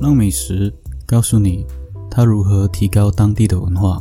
[0.00, 0.72] 让美食
[1.04, 1.66] 告诉你
[2.08, 4.00] 它如何提高当地的文化，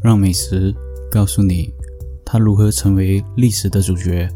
[0.00, 0.72] 让美食
[1.10, 1.74] 告诉你
[2.24, 4.28] 它如何成为历史的主角。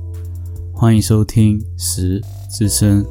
[0.75, 2.21] 欢迎收听《食
[2.51, 3.05] 之声》。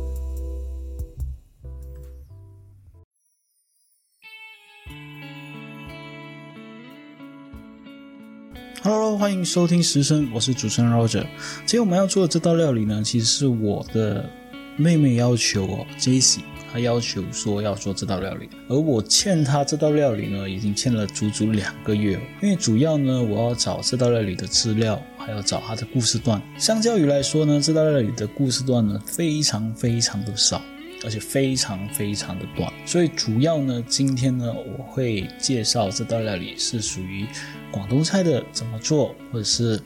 [8.83, 11.25] Hello，欢迎收听《食声》，我是主持人 Roger。
[11.65, 14.29] 今天我们要做的这道料理呢，其实是我的
[14.75, 16.39] 妹妹要求哦，Jesse。
[16.71, 22.19] 他要求说要做这道料理，而我欠他这道料理呢，已经欠了足足两个月。
[22.41, 26.41] 因为主要呢，我要找这道料理的资料，还要找他的故事段。
[26.57, 30.61] 相较于来说呢，这道料理的故事段呢，非常非常的少，
[31.03, 32.71] 而且非常非常的短。
[32.85, 37.25] 所以主要呢，今天呢，我会介绍这道料理是属于
[37.71, 39.81] 广东菜的怎么做，或者是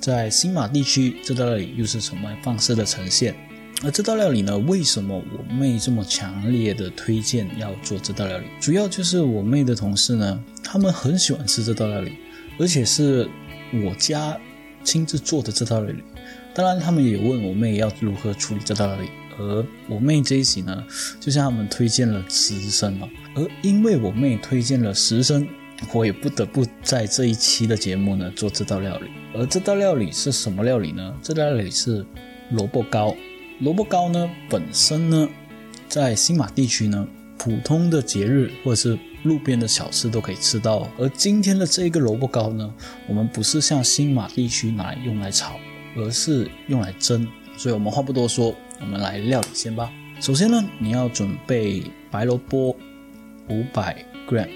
[0.00, 3.34] 在新马地区这道料理又是什么方式的呈现。
[3.82, 8.44] 而这道料理呢，为什么我妹这么强烈的推荐要做这道料理？
[8.60, 12.12] 主要就是我妹的同事呢，他们很喜欢吃这道料理，
[12.58, 13.26] 而且是
[13.84, 14.38] 我家
[14.84, 16.02] 亲自做的这道料理。
[16.54, 19.08] 当然，他们也问我妹要如何处理这道料理。
[19.38, 20.84] 而我妹这一期呢，
[21.18, 23.08] 就向他们推荐了食参嘛。
[23.34, 25.48] 而因为我妹推荐了食参，
[25.94, 29.06] 我也不得不在这一期的节目呢做这道料理。
[29.32, 31.14] 而这道料理是什么料理呢？
[31.22, 32.04] 这道料理是
[32.50, 33.16] 萝卜糕。
[33.60, 35.28] 萝卜糕呢，本身呢，
[35.86, 37.06] 在新马地区呢，
[37.38, 40.88] 普通的节日或者是路边的小吃都可以吃到。
[40.96, 42.72] 而今天的这个萝卜糕呢，
[43.06, 45.56] 我们不是像新马地区拿来用来炒，
[45.94, 47.28] 而是用来蒸。
[47.58, 49.92] 所以我们话不多说，我们来料理先吧。
[50.20, 52.74] 首先呢，你要准备白萝卜
[53.50, 54.48] 五百 gram，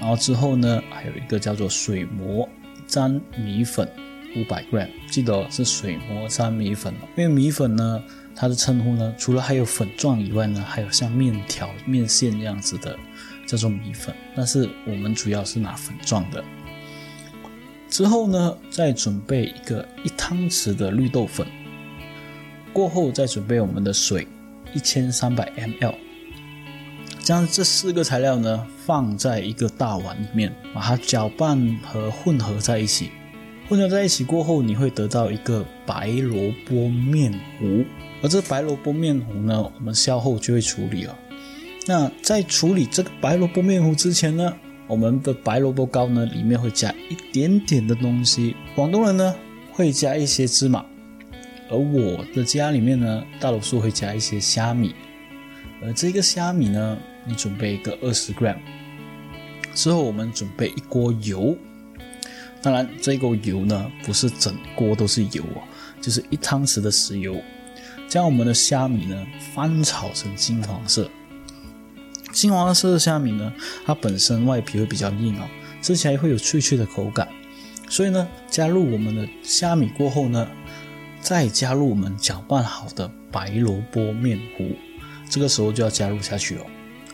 [0.00, 2.48] 然后之后呢，还有一个叫做水磨
[2.88, 3.88] 粘米粉。
[4.36, 6.94] 五百 gram，记得是水磨粘米粉。
[7.16, 8.02] 因为米粉呢，
[8.34, 12.96] 它的称呼呢，除了还有粉状以外呢，还有像面条、面线这样子的
[13.46, 14.14] 叫做米粉。
[14.36, 16.44] 但是我们主要是拿粉状的。
[17.88, 21.46] 之后呢，再准备一个一汤匙的绿豆粉。
[22.72, 24.28] 过后再准备我们的水
[24.72, 25.94] 一千三百 ml，
[27.18, 33.10] 将这四个材料呢放在一个大碗里面，把它搅拌和混合在一起。
[33.70, 37.84] 混合在一起过后，你会得到一个白萝卜面糊。
[38.20, 41.16] 而这白萝卜面糊呢，我们稍后就会处理了。
[41.86, 44.52] 那在处理这个白萝卜面糊之前呢，
[44.88, 48.56] 我们的白萝卜糕呢，里面会加一点点的东西。
[48.74, 49.32] 广东人呢
[49.70, 50.84] 会加一些芝麻，
[51.70, 54.96] 而我的家里面呢，大多数会加一些虾米。
[55.80, 58.56] 而这个虾米呢，你准备一个二十 gram。
[59.74, 61.56] 之后我们准备一锅油。
[62.62, 65.62] 当然，这个油呢不是整锅都是油哦，
[66.00, 67.34] 就是一汤匙的食油，
[68.08, 71.10] 将我们的虾米呢翻炒成金黄色。
[72.32, 73.52] 金黄色的虾米呢，
[73.84, 75.48] 它本身外皮会比较硬哦，
[75.82, 77.26] 吃起来会有脆脆的口感。
[77.88, 80.46] 所以呢，加入我们的虾米过后呢，
[81.20, 84.76] 再加入我们搅拌好的白萝卜面糊，
[85.28, 86.66] 这个时候就要加入下去哦。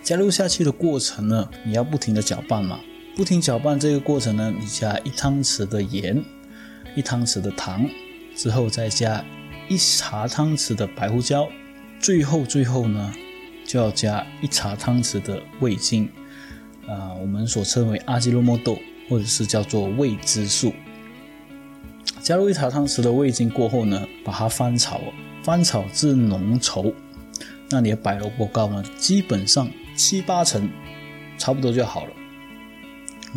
[0.02, 2.78] 加入下去的过程呢，你要不停的搅拌嘛。
[3.16, 6.22] 不停搅拌这个过程呢，你加一汤匙的盐，
[6.94, 7.88] 一汤匙的糖，
[8.34, 9.24] 之后再加
[9.70, 11.48] 一茶汤匙的白胡椒，
[11.98, 13.10] 最后最后呢，
[13.64, 16.06] 就要加一茶汤匙的味精，
[16.86, 18.78] 啊，我们所称为阿基诺莫豆，
[19.08, 20.74] 或者是叫做味之素。
[22.20, 25.00] 加入一茶汤匙的味精过后呢，把它翻炒，
[25.42, 26.92] 翻炒至浓稠，
[27.70, 30.68] 那你的白萝卜糕呢，基本上七八成
[31.38, 32.10] 差不多就好了。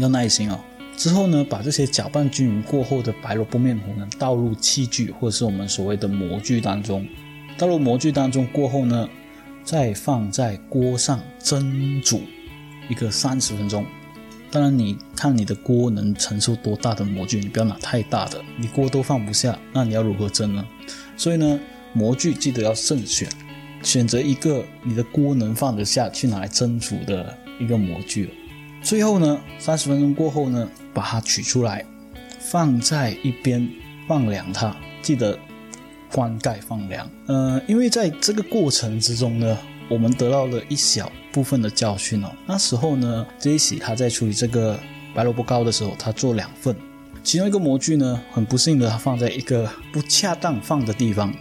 [0.02, 0.60] 要耐心哦。
[0.98, 7.08] 之后呢，把这些搅拌均匀过后的白萝卜面糊呢，倒入器具或者是我们所谓的模具当中。
[7.58, 9.10] 倒入模具当中过后呢，
[9.64, 12.22] 再放在锅上蒸煮
[12.90, 13.86] 一个三十分钟。
[14.52, 20.66] 当然，你看你的锅能承受多大的模具，你不要拿太大的，你锅都放不下，那你要如何蒸呢？
[21.16, 21.60] 所以呢，
[21.94, 23.30] 模具记得要慎选，
[23.84, 28.32] 选择一个你的锅能放得下去拿来蒸煮的一个模具。
[28.82, 31.86] 最后呢，三十分钟过后呢，把它取出来，
[32.40, 33.70] 放在一边
[34.08, 34.76] 放凉它。
[35.02, 35.38] 记得
[36.12, 37.10] 关盖放凉。
[37.28, 39.58] 呃，因为在这个过程之中呢，
[39.90, 42.32] 我们得到了一小部分的教训哦。
[42.48, 44.80] 那时候呢，Jesse 他在处理这个
[45.14, 46.76] 白萝卜糕的时候，他做两份，
[47.24, 51.34] 其中一个模具呢，很不幸的，它放在一个不恰当放的地方，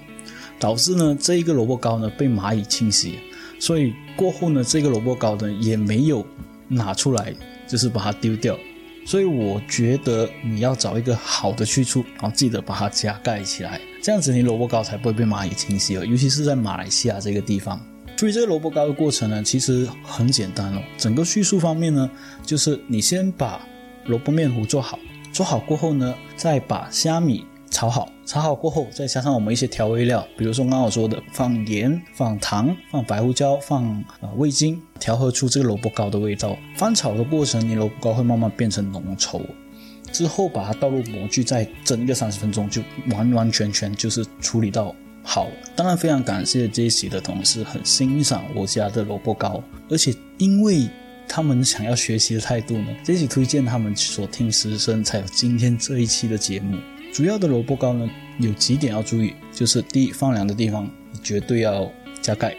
[0.59, 3.19] 导致呢，这一个萝卜糕呢被蚂蚁侵袭，
[3.59, 6.27] 所以过后呢，这个萝卜糕呢也没有。
[6.69, 7.35] 拿出来
[7.67, 8.57] 就是把它丢掉，
[9.05, 16.05] 所以我觉得你要找一个好的去处，然后记得把它加盖起来，这样子你萝卜糕才不会被蚂蚁侵袭哦。
[16.05, 17.81] 尤其是在马来西亚这个地方，
[18.17, 20.83] 处理这个萝卜糕的过程呢，其实很简单哦。
[20.97, 22.11] 整个叙述方面呢，
[22.45, 23.61] 就是你先把
[24.07, 24.99] 萝卜面糊做好，
[25.33, 36.57] 做好过后呢，再把虾米炒好，炒好过后再加上我们一些调味料，比如说刚刚我说的放盐、放糖、放白胡椒、放呃味精，调和出这个萝卜糕的味道。
[36.77, 39.43] 翻炒的过程，你萝卜糕会慢慢变成浓稠。
[40.11, 45.51] 之后把它倒入模具，再蒸个三十分钟，就完完全全就是处理到好了。
[45.77, 50.89] 当然非常感谢 Jesse 的同事，很欣赏我家的萝卜糕，而且因为
[51.29, 56.79] 他们想要学习的态度呢，Jess 推荐他们所听师生，才有今天这一期的节目。
[57.13, 58.09] 主要的萝卜糕呢，
[58.39, 60.89] 有几点要注意，就是第一，放凉的地方
[61.23, 61.91] 绝对要
[62.21, 62.51] 加盖；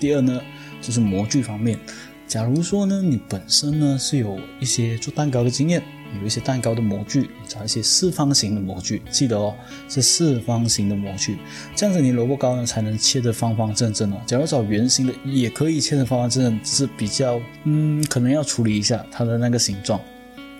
[0.00, 0.40] 第二呢，
[0.80, 1.78] 就是模具方面，
[2.26, 5.82] 假如说呢，你本身呢是有一些做蛋糕的经验。
[6.20, 9.52] 有一些蛋糕的模具，找一些四方形的模具，记得哦，
[9.88, 11.36] 是四方形的模具，
[11.74, 14.16] 这样子你萝卜糕呢才能切得方方正正哦。
[14.24, 20.00] 假如找圆形的也可以切得方方正正，只是比较嗯，可能要处理一下它的那个形状。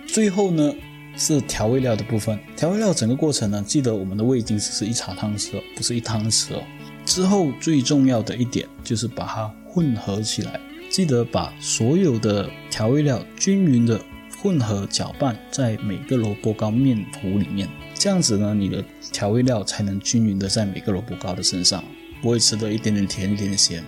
[0.05, 0.75] 最后呢
[1.17, 6.63] 是调味料的部分，调味料整个过程呢，记得我们的味精只是一茶汤匙哦，不是一汤匙哦。
[7.05, 10.59] 之后最重要的一点就是把它混合起来，
[10.89, 13.99] 记得把所有的调味料均匀的。
[14.39, 21.83] 混合搅拌在每个萝卜糕面糊里面，这样子呢，你的调味料才能均匀的在每个萝卜糕的身上，
[22.21, 23.83] 不会吃的一点点甜一点点咸。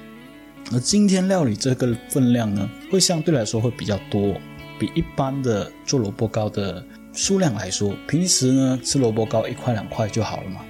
[0.72, 4.36] 而今天料理这个分量呢，会相对来说会比较多，
[4.80, 10.62] 比一般的做萝卜糕的数量来说，平时呢吃萝卜糕一块两块就好了嘛。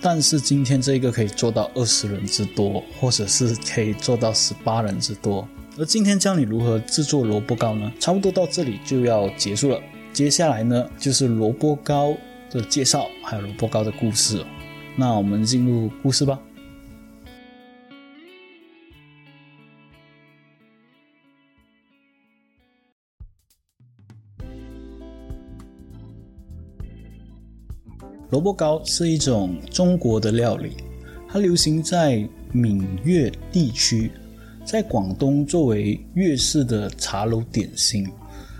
[0.00, 5.46] 但是今天这个可以做到二十人之多，或者是可以做到十八人之多。
[5.78, 7.90] 而今天教你如何制作萝卜糕呢？
[7.98, 9.80] 差不多到这里就要结束了。
[10.12, 12.16] 接下来呢，就是萝卜糕
[12.50, 14.44] 的介绍，还有萝卜糕的故事。
[14.96, 16.38] 那我们进入故事吧。
[28.30, 30.72] 萝卜糕是一种中国的料理，
[31.28, 34.10] 它流行在闽粤地区。
[34.64, 38.04] 在广东作为粤式的茶楼点心，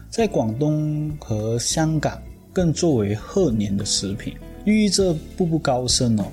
[0.08, 2.22] 在广东和香港
[2.52, 4.34] 更作为贺年的食品，
[4.64, 6.26] 寓意着步步高升哦。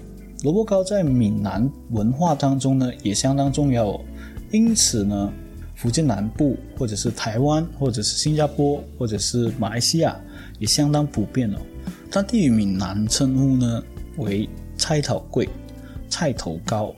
[0.43, 4.01] 萝卜糕在闽南文化当中呢也相当重要哦，
[4.51, 5.33] 因此呢，
[5.73, 10.15] 福建南部或者是台湾或者是新加坡或者是马来西亚
[10.59, 11.57] 也相当普遍哦。
[12.13, 13.83] 当地闽南称呼呢
[14.17, 15.49] 为菜头粿、
[16.07, 16.93] 菜头糕。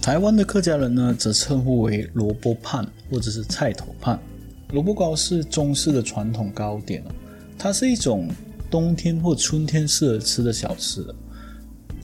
[0.00, 4.18] 台湾的客家人呢，则称呼为萝卜盼或者是菜头盼。
[4.72, 7.04] 萝卜糕是中式的传统糕点
[7.58, 8.26] 它是一种
[8.70, 11.06] 冬天或春天适合吃的小吃。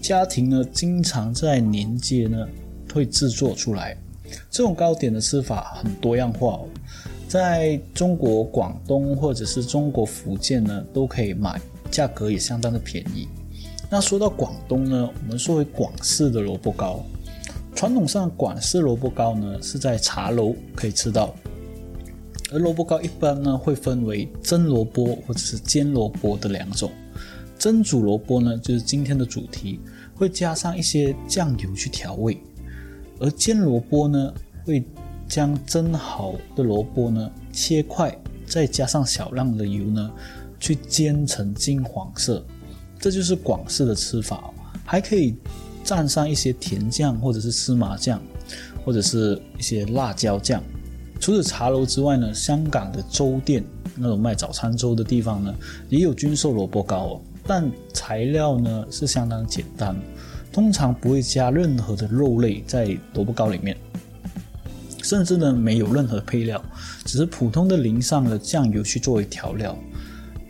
[0.03, 2.47] 家庭呢，经常在年节呢
[2.93, 3.97] 会制作出来。
[4.51, 6.69] 这种糕点的吃法很多样化哦，
[7.27, 11.59] 在中国广东或者是中国福建呢都可以买，
[11.93, 13.29] 价格也相当的便宜。
[13.91, 17.05] 那说到广东呢，我们说回广式的萝卜糕。
[17.75, 21.35] 传统上，广式萝卜糕呢是在茶楼可以吃到，
[22.51, 26.91] 而萝卜糕一般呢会分为蒸萝卜或者是煎萝卜的两种。
[27.59, 29.81] 蒸煮萝卜呢就是今天的主题，
[30.15, 32.35] 会加上一些酱油去调味；
[33.21, 34.33] 而煎萝卜呢
[34.65, 34.85] 会
[35.29, 40.11] 将蒸好的萝卜呢切块，再加上小量的油呢
[40.63, 42.43] 去煎成金黄色。
[42.99, 44.51] 这就是广式的吃法，
[44.87, 45.35] 还可以。
[45.85, 48.23] 蘸上一些甜酱，或者是芝麻酱，
[48.85, 50.63] 或者是一些辣椒酱。
[51.19, 53.65] 除了茶楼之外呢，香港的粥店
[53.97, 55.53] 那种卖早餐粥的地方呢，
[55.89, 57.21] 也有军售萝卜糕哦。
[57.45, 59.97] 但材料呢是相当简单，
[60.53, 63.77] 通常不会加任何的肉类在萝卜糕里面，
[65.03, 66.65] 甚至呢没有任何配料，
[67.05, 69.77] 只是普通的淋上了酱油去作为调料，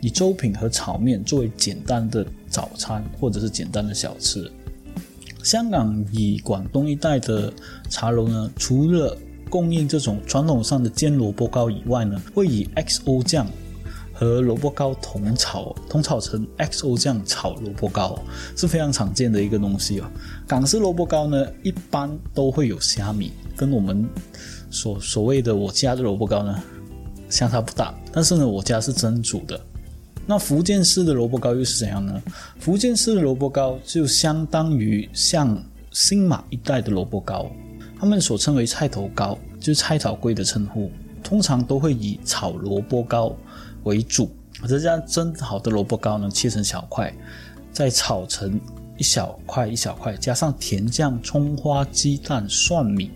[0.03, 4.51] 以粥品和炒面作为简单的早餐或者是简单的小吃。
[5.41, 7.51] 香港以广东一带的
[7.89, 9.17] 茶楼呢，除了
[9.49, 13.47] 供应这种传统上的煎萝卜糕以外呢，会以 XO 酱
[14.11, 18.19] 和萝卜糕同炒，同炒成 XO 酱炒萝卜糕，
[18.57, 20.05] 是非常常见的一个东西哦。
[20.45, 24.05] 港式萝卜糕呢，一般都会有虾米，跟我们
[24.69, 26.61] 所所谓的我家的萝卜糕呢，
[27.29, 27.93] 相差不大。
[28.11, 29.57] 但是呢，我家是蒸煮的。
[30.25, 32.21] 那福建式的萝卜糕又是怎样呢？
[32.59, 35.61] 福建式的萝卜糕就相当于像
[35.91, 37.51] 新马一带的萝卜糕，
[37.99, 40.91] 他们所称为菜头糕，就是菜头粿的称呼。
[41.21, 43.33] 通常都会以炒萝卜糕
[43.83, 44.29] 为主，
[44.67, 47.13] 这样蒸好的萝卜糕呢，切成小块，
[47.71, 48.59] 再炒成
[48.97, 53.09] 一小块一小块，加上甜酱、葱花、鸡蛋、蒜米，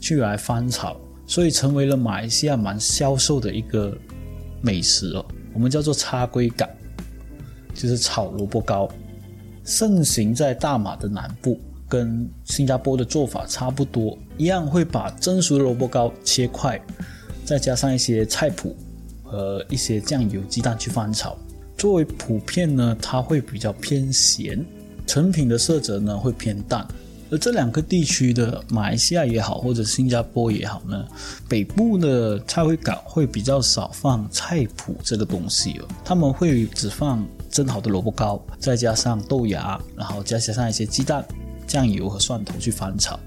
[0.00, 0.96] 去来翻炒，
[1.26, 3.96] 所以成为了马来西亚蛮销售的一个
[4.60, 5.24] 美食哦。
[5.56, 6.68] 我们叫做叉龟粿，
[7.72, 8.86] 就是炒萝卜糕，
[9.64, 11.58] 盛行在大马的南部，
[11.88, 16.78] 跟新加坡的做法差不多，一样会把蒸熟的萝卜糕切块，
[17.42, 18.74] 再加上一些菜脯
[19.24, 21.34] 和一些酱油、鸡蛋去翻炒。
[21.78, 24.62] 作为普遍呢，它会比较偏咸，
[25.06, 26.86] 成品的色泽呢会偏淡。
[27.30, 31.04] 而这两个地区的马来西亚也好，或者新加坡也好呢，
[31.48, 41.24] 北部的菜会港会比较少放菜脯这个东西哦，他们会只放蒸好的萝卜糕，再加上豆芽，然后再加上一些鸡蛋、
[41.66, 43.18] 酱油和蒜头去翻炒。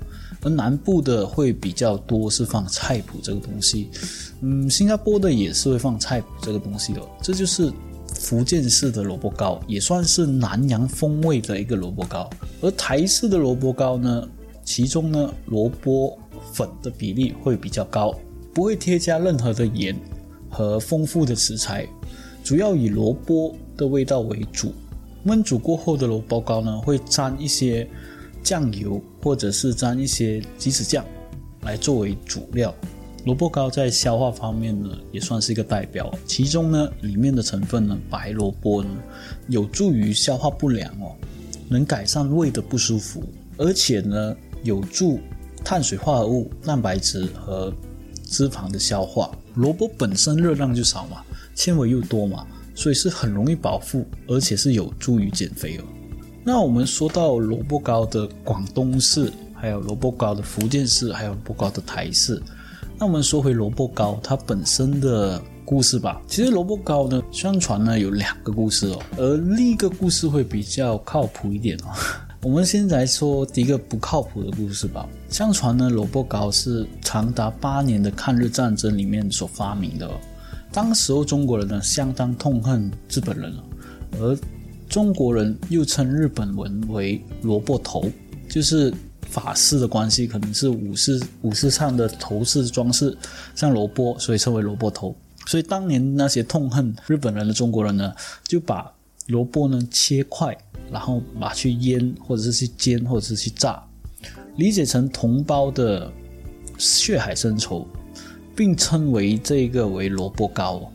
[0.41, 3.89] 而南部的会比较多是放菜脯这个东西，
[4.41, 7.71] 嗯，新加坡的也是会放菜脯这个东西的，这就是。
[8.19, 12.29] 福建式的萝卜糕也算是南洋风味的一个萝卜糕，
[12.61, 14.27] 而台式的萝卜糕呢，
[14.63, 16.19] 其中呢萝卜
[16.51, 18.13] 粉的比例会比较高，
[18.53, 19.95] 不会添加任何的盐
[20.49, 21.87] 和丰富的食材，
[22.43, 24.73] 主要以萝卜的味道为主。
[25.25, 27.87] 焖煮过后的萝卜糕呢，会沾一些
[28.43, 31.05] 酱油或者是沾一些鸡子酱
[31.61, 32.75] 来作为主料。
[33.29, 36.11] 萝卜糕在消化方面呢，也算是一个代表。
[36.25, 38.89] 其中呢，里面的成分呢，白萝卜呢，
[39.47, 41.13] 有助于消化不良哦，
[41.67, 43.23] 能改善胃的不舒服，
[43.55, 45.19] 而且呢，有助
[45.63, 47.71] 碳水化合物、蛋白质和
[48.25, 49.29] 脂肪的消化。
[49.53, 51.21] 萝卜本身热量就少嘛，
[51.53, 55.83] 纤维又多嘛，所以是很容易饱腹，而且是有助于减肥哦。
[56.43, 62.41] 那我们说到萝卜糕的广东式，还有萝卜糕的福建式，还有萝卜糕的台式。
[63.01, 66.21] 那我们说回萝卜糕，它本身的故事吧。
[66.27, 71.95] 其实萝卜糕呢，相传呢有两个故事哦，而另一个故事会比较靠谱一点哦。
[72.43, 75.07] 我们先来说第一个不靠谱的故事吧。
[75.29, 80.11] 相传呢，萝卜糕是长达八年的抗日战争里面所发明的。
[80.69, 83.55] 当时候中国人呢相当痛恨日本人
[84.19, 84.37] 而
[84.89, 88.03] 中国人又称日本文为萝卜头，
[88.49, 88.93] 就是。
[89.29, 93.15] 法式的关系可能是武士武士上的头饰装饰
[93.55, 95.15] 像萝卜，所以称为萝卜头。
[95.45, 98.11] 所以当年那些痛恨日本人的中国人呢，
[98.43, 98.91] 就把
[99.27, 100.57] 萝卜呢切块，
[100.91, 103.83] 然后把去腌，或者是去煎，或者是去炸，
[104.57, 106.11] 理解成同胞的
[106.77, 107.87] 血海深仇，
[108.55, 110.91] 并称为这个为萝卜糕。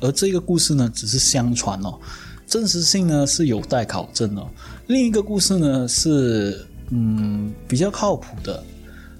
[0.00, 1.98] 而这个故事呢，只是相传哦，
[2.46, 4.48] 真实性呢是有待考证哦。
[4.86, 6.66] 另一个故事呢是。
[6.94, 8.62] 嗯，比较靠谱的，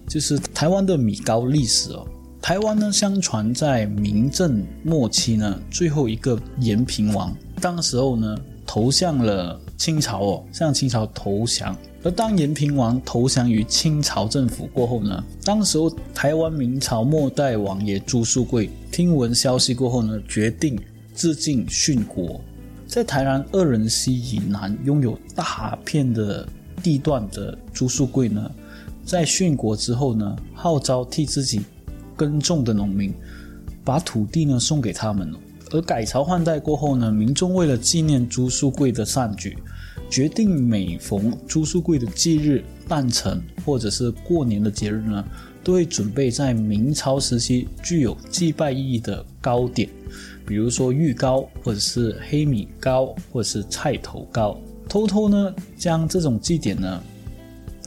[0.06, 2.06] 就是台湾的米糕历史哦。
[2.42, 8.36] 台湾呢，相传在明正末期呢，最后一个延平王，当时候呢，
[8.66, 11.74] 投向了清朝哦，向清朝投降。
[12.02, 20.78] 而当延平王投降于清朝政府过后呢，当时候台湾明朝末代王爷朱树贵听闻消息过后呢，决定
[21.14, 22.38] 自尽殉国，
[22.86, 26.46] 在台南二人溪以南拥有大片的。
[26.82, 28.50] 地段的朱树贵呢，
[29.04, 31.62] 在殉国之后呢，号召替自己
[32.14, 33.12] 耕种的农民
[33.84, 35.32] 把土地呢送给他们
[35.72, 39.56] 而改朝换代过后呢，民众为了纪念朱树贵的善举，
[40.10, 45.24] 决定每逢朱树贵的忌日、诞辰或者是过年的节日呢，
[45.64, 49.88] 都会准备在明朝时期具有祭拜意义的糕点，
[50.46, 54.60] 比如说玉糕，或者是黑米糕，或者是菜头糕。
[54.92, 57.02] 偷偷呢，将这种祭典呢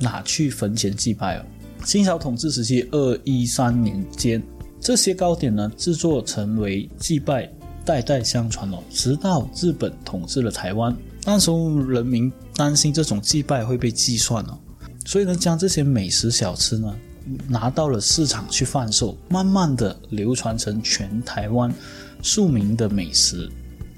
[0.01, 1.45] 拿去坟前祭拜哦。
[1.83, 4.41] 清朝统治时期二一三年间，
[4.79, 7.47] 这些糕点呢制作成为祭拜，
[7.85, 8.79] 代代相传哦。
[8.89, 14.57] 直到日本统治了台湾，那时候人民担心这种祭拜会被计算哦，
[15.05, 16.91] 所以呢将这些美食小吃呢
[17.47, 21.71] 拿到了市场去贩售，慢慢的流传成全台湾
[22.23, 23.47] 著名的美食。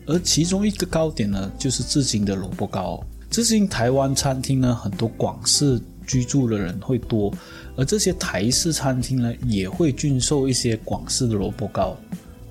[0.08, 3.04] 而其中一个糕点呢，就是至今的萝卜糕。
[3.30, 7.32] 至今台湾餐厅呢，很多广式居住的人会多，
[7.76, 11.96] 而这些台式餐厅呢，也会均售一些广式的萝卜糕。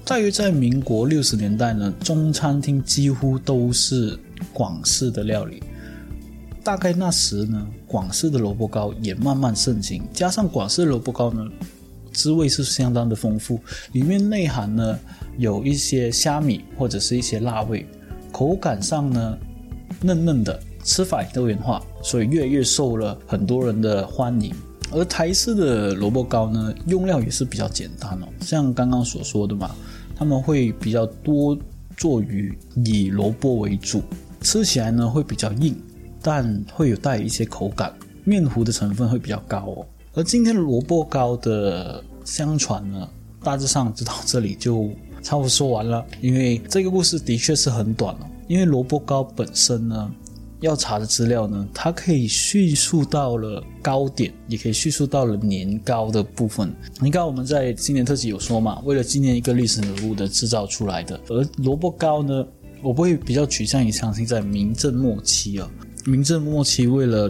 [0.04, 4.16] 大约在民国六十年代呢，中餐厅几乎都是
[4.52, 5.62] 广式的料理。
[6.62, 11.42] 大概那时呢，广式的萝卜糕也慢慢盛行，加上广式萝卜糕呢。
[12.12, 13.60] 滋味是相当的丰富，
[13.92, 14.98] 里面内含呢
[15.38, 17.86] 有一些虾米或者是一些辣味，
[18.32, 19.38] 口感上呢
[20.00, 24.54] 嫩嫩的，吃法也多元化，所以越越受了很多人的欢迎。
[24.92, 29.70] 而台式的萝卜糕呢，用料也是比较简单哦，像刚刚所说的嘛，
[30.14, 31.58] 他们会比较多
[31.96, 34.00] 做于以萝卜为主，
[34.42, 35.76] 吃起来呢会比较硬，
[36.22, 37.92] 但会有带一些口感，
[38.24, 39.86] 面糊的成分会比较高哦。
[40.14, 43.08] 而今天萝卜糕的相传呢，
[43.42, 44.88] 大致上就到这里就
[45.26, 46.06] 差不多说完了。
[46.20, 48.26] 因为这个故事的确是很短哦。
[48.46, 50.08] 因为萝卜糕本身呢，
[50.60, 56.72] 要查的资料呢，它可以叙述到了糕点，也可以叙述到了年糕的部分。
[57.00, 61.20] 你看我们在今年特辑有说嘛，为了纪念一个历史人物的制造出来的。
[61.28, 62.46] 而萝卜糕呢，
[62.84, 65.68] 我不会比较取向于相信在明正末期啊，
[66.04, 67.28] 明正末期为了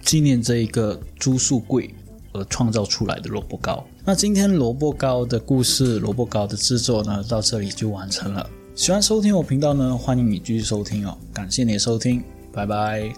[0.00, 1.90] 纪念这一个朱树贵。
[2.36, 3.84] 而创造出来的萝卜糕。
[4.04, 8.48] 那今天萝卜糕的故事，萝卜糕的制作呢，到这里就完成了。
[8.74, 11.16] 喜欢收听我频道呢，欢迎你继续收听哦。
[11.32, 13.10] 感谢你的收听，拜拜。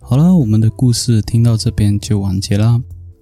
[0.00, 2.80] 好了，我们的故事听到这边就完结啦。